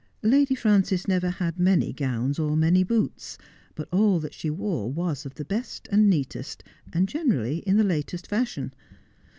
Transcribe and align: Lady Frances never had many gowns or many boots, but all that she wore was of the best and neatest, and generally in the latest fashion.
Lady 0.23 0.55
Frances 0.55 1.07
never 1.07 1.29
had 1.29 1.59
many 1.59 1.93
gowns 1.93 2.39
or 2.39 2.57
many 2.57 2.81
boots, 2.83 3.37
but 3.75 3.87
all 3.91 4.19
that 4.19 4.33
she 4.33 4.49
wore 4.49 4.91
was 4.91 5.27
of 5.27 5.35
the 5.35 5.45
best 5.45 5.87
and 5.91 6.09
neatest, 6.09 6.63
and 6.91 7.07
generally 7.07 7.59
in 7.67 7.77
the 7.77 7.83
latest 7.83 8.25
fashion. 8.25 8.73